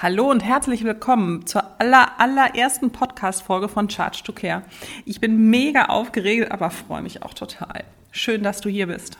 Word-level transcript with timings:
Hallo 0.00 0.30
und 0.30 0.44
herzlich 0.44 0.84
willkommen 0.84 1.44
zur 1.48 1.80
aller, 1.80 2.20
allerersten 2.20 2.92
Podcast-Folge 2.92 3.68
von 3.68 3.90
Charge 3.90 4.22
to 4.22 4.32
Care. 4.32 4.62
Ich 5.04 5.20
bin 5.20 5.50
mega 5.50 5.86
aufgeregt, 5.86 6.52
aber 6.52 6.70
freue 6.70 7.02
mich 7.02 7.24
auch 7.24 7.34
total. 7.34 7.82
Schön, 8.12 8.44
dass 8.44 8.60
du 8.60 8.68
hier 8.68 8.86
bist. 8.86 9.18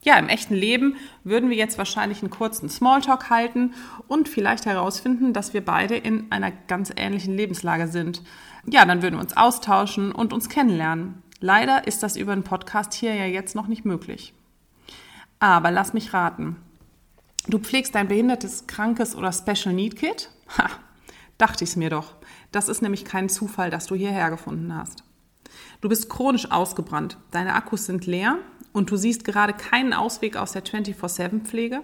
Ja, 0.00 0.18
im 0.18 0.28
echten 0.28 0.56
Leben 0.56 0.96
würden 1.22 1.48
wir 1.48 1.56
jetzt 1.56 1.78
wahrscheinlich 1.78 2.22
einen 2.22 2.30
kurzen 2.30 2.68
Smalltalk 2.68 3.30
halten 3.30 3.72
und 4.08 4.28
vielleicht 4.28 4.66
herausfinden, 4.66 5.32
dass 5.32 5.54
wir 5.54 5.64
beide 5.64 5.96
in 5.96 6.26
einer 6.32 6.50
ganz 6.50 6.92
ähnlichen 6.96 7.36
Lebenslage 7.36 7.86
sind. 7.86 8.20
Ja, 8.66 8.84
dann 8.84 9.00
würden 9.00 9.14
wir 9.14 9.22
uns 9.22 9.36
austauschen 9.36 10.10
und 10.10 10.32
uns 10.32 10.48
kennenlernen. 10.48 11.22
Leider 11.38 11.86
ist 11.86 12.02
das 12.02 12.16
über 12.16 12.32
einen 12.32 12.42
Podcast 12.42 12.94
hier 12.94 13.14
ja 13.14 13.26
jetzt 13.26 13.54
noch 13.54 13.68
nicht 13.68 13.84
möglich. 13.84 14.34
Aber 15.38 15.70
lass 15.70 15.92
mich 15.92 16.12
raten. 16.12 16.56
Du 17.48 17.58
pflegst 17.58 17.94
dein 17.94 18.08
behindertes, 18.08 18.66
krankes 18.68 19.16
oder 19.16 19.32
Special 19.32 19.74
Need 19.74 19.96
Kit? 19.96 20.30
Ha, 20.56 20.70
dachte 21.38 21.64
ich 21.64 21.70
es 21.70 21.76
mir 21.76 21.90
doch. 21.90 22.14
Das 22.52 22.68
ist 22.68 22.82
nämlich 22.82 23.04
kein 23.04 23.28
Zufall, 23.28 23.70
dass 23.70 23.86
du 23.86 23.96
hierher 23.96 24.30
gefunden 24.30 24.74
hast. 24.74 25.02
Du 25.80 25.88
bist 25.88 26.08
chronisch 26.08 26.50
ausgebrannt, 26.50 27.18
deine 27.32 27.54
Akkus 27.54 27.86
sind 27.86 28.06
leer 28.06 28.38
und 28.72 28.90
du 28.90 28.96
siehst 28.96 29.24
gerade 29.24 29.52
keinen 29.52 29.92
Ausweg 29.92 30.36
aus 30.36 30.52
der 30.52 30.64
24-7-Pflege? 30.64 31.82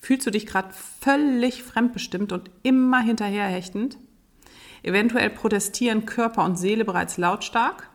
Fühlst 0.00 0.26
du 0.26 0.30
dich 0.30 0.46
gerade 0.46 0.72
völlig 0.72 1.62
fremdbestimmt 1.62 2.32
und 2.32 2.50
immer 2.62 3.00
hinterherhechtend? 3.00 3.98
Eventuell 4.82 5.30
protestieren 5.30 6.06
Körper 6.06 6.44
und 6.44 6.56
Seele 6.56 6.84
bereits 6.84 7.18
lautstark? 7.18 7.90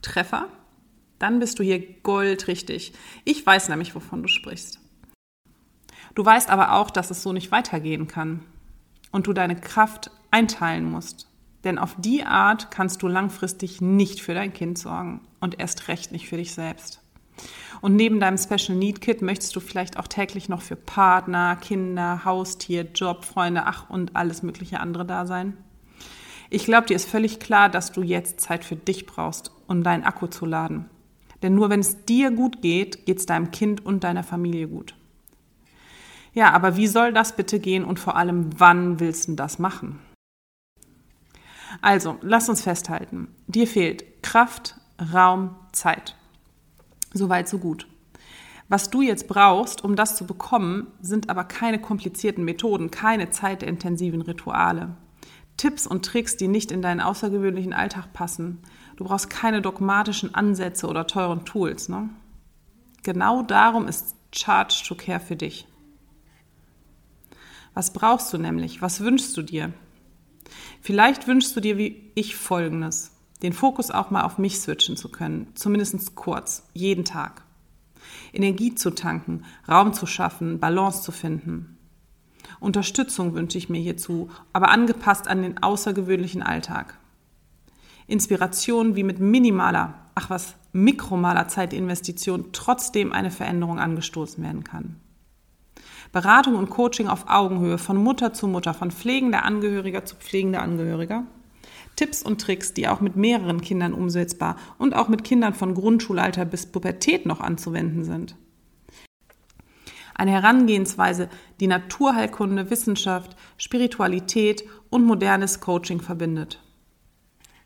Treffer? 0.00 0.48
Dann 1.18 1.38
bist 1.38 1.58
du 1.58 1.62
hier 1.62 1.80
goldrichtig. 2.02 2.94
Ich 3.24 3.46
weiß 3.46 3.68
nämlich, 3.68 3.94
wovon 3.94 4.22
du 4.22 4.28
sprichst. 4.28 4.81
Du 6.14 6.24
weißt 6.24 6.50
aber 6.50 6.74
auch, 6.74 6.90
dass 6.90 7.10
es 7.10 7.22
so 7.22 7.32
nicht 7.32 7.52
weitergehen 7.52 8.06
kann 8.06 8.40
und 9.10 9.26
du 9.26 9.32
deine 9.32 9.56
Kraft 9.56 10.10
einteilen 10.30 10.90
musst. 10.90 11.28
Denn 11.64 11.78
auf 11.78 11.94
die 11.98 12.24
Art 12.24 12.70
kannst 12.70 13.02
du 13.02 13.08
langfristig 13.08 13.80
nicht 13.80 14.20
für 14.20 14.34
dein 14.34 14.52
Kind 14.52 14.78
sorgen 14.78 15.20
und 15.40 15.60
erst 15.60 15.88
recht 15.88 16.12
nicht 16.12 16.28
für 16.28 16.36
dich 16.36 16.52
selbst. 16.54 17.00
Und 17.80 17.96
neben 17.96 18.20
deinem 18.20 18.38
Special 18.38 18.76
Need 18.76 19.00
Kit 19.00 19.22
möchtest 19.22 19.56
du 19.56 19.60
vielleicht 19.60 19.98
auch 19.98 20.06
täglich 20.06 20.48
noch 20.48 20.62
für 20.62 20.76
Partner, 20.76 21.56
Kinder, 21.56 22.24
Haustier, 22.24 22.86
Job, 22.94 23.24
Freunde, 23.24 23.62
ach 23.64 23.90
und 23.90 24.14
alles 24.14 24.42
mögliche 24.42 24.80
andere 24.80 25.04
da 25.04 25.26
sein. 25.26 25.56
Ich 26.50 26.64
glaube, 26.64 26.86
dir 26.86 26.96
ist 26.96 27.08
völlig 27.08 27.40
klar, 27.40 27.68
dass 27.68 27.92
du 27.92 28.02
jetzt 28.02 28.40
Zeit 28.40 28.64
für 28.64 28.76
dich 28.76 29.06
brauchst, 29.06 29.52
um 29.66 29.82
deinen 29.82 30.04
Akku 30.04 30.26
zu 30.26 30.44
laden. 30.44 30.90
Denn 31.42 31.54
nur 31.54 31.70
wenn 31.70 31.80
es 31.80 32.04
dir 32.04 32.30
gut 32.30 32.60
geht, 32.60 33.06
geht 33.06 33.18
es 33.18 33.26
deinem 33.26 33.50
Kind 33.50 33.84
und 33.84 34.04
deiner 34.04 34.22
Familie 34.22 34.68
gut. 34.68 34.94
Ja, 36.34 36.52
aber 36.52 36.76
wie 36.76 36.86
soll 36.86 37.12
das 37.12 37.36
bitte 37.36 37.60
gehen 37.60 37.84
und 37.84 38.00
vor 38.00 38.16
allem, 38.16 38.50
wann 38.58 39.00
willst 39.00 39.28
du 39.28 39.34
das 39.34 39.58
machen? 39.58 39.98
Also, 41.80 42.16
lass 42.22 42.48
uns 42.48 42.62
festhalten. 42.62 43.28
Dir 43.46 43.66
fehlt 43.66 44.22
Kraft, 44.22 44.76
Raum, 45.12 45.54
Zeit. 45.72 46.16
Soweit, 47.12 47.48
so 47.48 47.58
gut. 47.58 47.86
Was 48.68 48.88
du 48.88 49.02
jetzt 49.02 49.28
brauchst, 49.28 49.84
um 49.84 49.96
das 49.96 50.16
zu 50.16 50.26
bekommen, 50.26 50.86
sind 51.00 51.28
aber 51.28 51.44
keine 51.44 51.78
komplizierten 51.78 52.44
Methoden, 52.44 52.90
keine 52.90 53.30
zeitintensiven 53.30 54.22
Rituale. 54.22 54.96
Tipps 55.58 55.86
und 55.86 56.06
Tricks, 56.06 56.36
die 56.36 56.48
nicht 56.48 56.72
in 56.72 56.80
deinen 56.80 57.00
außergewöhnlichen 57.00 57.74
Alltag 57.74 58.12
passen. 58.14 58.62
Du 58.96 59.04
brauchst 59.04 59.28
keine 59.28 59.60
dogmatischen 59.60 60.34
Ansätze 60.34 60.86
oder 60.86 61.06
teuren 61.06 61.44
Tools. 61.44 61.88
Ne? 61.88 62.08
Genau 63.02 63.42
darum 63.42 63.86
ist 63.86 64.14
Charge 64.34 64.82
to 64.86 64.94
Care 64.94 65.20
für 65.20 65.36
dich. 65.36 65.66
Was 67.74 67.92
brauchst 67.92 68.32
du 68.32 68.38
nämlich? 68.38 68.82
Was 68.82 69.00
wünschst 69.00 69.36
du 69.36 69.42
dir? 69.42 69.72
Vielleicht 70.80 71.26
wünschst 71.26 71.56
du 71.56 71.60
dir 71.60 71.78
wie 71.78 72.10
ich 72.14 72.36
Folgendes. 72.36 73.12
Den 73.42 73.52
Fokus 73.52 73.90
auch 73.90 74.10
mal 74.10 74.22
auf 74.22 74.38
mich 74.38 74.60
switchen 74.60 74.96
zu 74.96 75.08
können, 75.08 75.48
zumindest 75.54 76.14
kurz, 76.14 76.64
jeden 76.74 77.04
Tag. 77.04 77.42
Energie 78.32 78.74
zu 78.74 78.90
tanken, 78.90 79.44
Raum 79.68 79.92
zu 79.92 80.06
schaffen, 80.06 80.60
Balance 80.60 81.02
zu 81.02 81.12
finden. 81.12 81.76
Unterstützung 82.60 83.34
wünsche 83.34 83.58
ich 83.58 83.68
mir 83.68 83.80
hierzu, 83.80 84.30
aber 84.52 84.70
angepasst 84.70 85.26
an 85.26 85.42
den 85.42 85.62
außergewöhnlichen 85.62 86.42
Alltag. 86.42 86.98
Inspiration, 88.06 88.94
wie 88.94 89.04
mit 89.04 89.18
minimaler, 89.18 89.94
ach 90.14 90.30
was, 90.30 90.54
mikromaler 90.72 91.48
Zeitinvestition 91.48 92.46
trotzdem 92.52 93.12
eine 93.12 93.30
Veränderung 93.30 93.78
angestoßen 93.78 94.42
werden 94.42 94.64
kann. 94.64 94.96
Beratung 96.12 96.56
und 96.56 96.68
Coaching 96.68 97.08
auf 97.08 97.24
Augenhöhe 97.28 97.78
von 97.78 97.96
Mutter 97.96 98.34
zu 98.34 98.46
Mutter, 98.46 98.74
von 98.74 98.90
pflegender 98.90 99.44
Angehöriger 99.44 100.04
zu 100.04 100.16
pflegender 100.16 100.60
Angehöriger. 100.60 101.24
Tipps 101.96 102.22
und 102.22 102.40
Tricks, 102.40 102.74
die 102.74 102.86
auch 102.88 103.00
mit 103.00 103.16
mehreren 103.16 103.60
Kindern 103.60 103.94
umsetzbar 103.94 104.56
und 104.78 104.94
auch 104.94 105.08
mit 105.08 105.24
Kindern 105.24 105.54
von 105.54 105.74
Grundschulalter 105.74 106.44
bis 106.44 106.66
Pubertät 106.66 107.26
noch 107.26 107.40
anzuwenden 107.40 108.04
sind. 108.04 108.36
Eine 110.14 110.32
Herangehensweise, 110.32 111.28
die 111.60 111.66
Naturheilkunde, 111.66 112.70
Wissenschaft, 112.70 113.36
Spiritualität 113.56 114.64
und 114.90 115.04
modernes 115.04 115.60
Coaching 115.60 116.00
verbindet. 116.00 116.60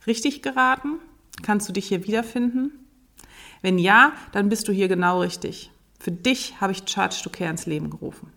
Richtig 0.07 0.43
geraten? 0.43 1.01
Kannst 1.43 1.69
du 1.69 1.73
dich 1.73 1.89
hier 1.89 2.07
wiederfinden? 2.07 2.71
Wenn 3.63 3.79
ja, 3.79 4.13
dann 4.33 4.49
bist 4.49 4.69
du 4.69 4.73
hier 4.73 4.89
genau 4.89 5.21
richtig. 5.21 5.73
Für 5.99 6.13
dich 6.13 6.61
habe 6.61 6.73
ich 6.73 6.85
Charge 6.87 7.17
to 7.23 7.31
Care 7.31 7.51
ins 7.51 7.67
Leben 7.67 7.91
gerufen. 7.91 8.33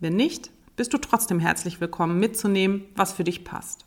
Wenn 0.00 0.14
nicht, 0.14 0.50
bist 0.76 0.92
du 0.92 0.98
trotzdem 0.98 1.40
herzlich 1.40 1.80
willkommen 1.80 2.20
mitzunehmen, 2.20 2.86
was 2.94 3.12
für 3.12 3.24
dich 3.24 3.42
passt. 3.42 3.84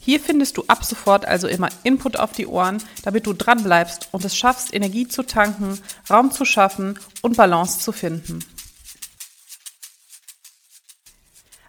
Hier 0.00 0.18
findest 0.18 0.56
du 0.56 0.64
ab 0.66 0.84
sofort 0.84 1.24
also 1.24 1.46
immer 1.46 1.68
Input 1.84 2.16
auf 2.16 2.32
die 2.32 2.48
Ohren, 2.48 2.82
damit 3.04 3.26
du 3.26 3.32
dran 3.32 3.62
bleibst 3.62 4.08
und 4.10 4.24
es 4.24 4.36
schaffst, 4.36 4.74
Energie 4.74 5.06
zu 5.06 5.22
tanken, 5.22 5.78
Raum 6.10 6.32
zu 6.32 6.44
schaffen 6.44 6.98
und 7.22 7.36
Balance 7.36 7.78
zu 7.78 7.92
finden. 7.92 8.40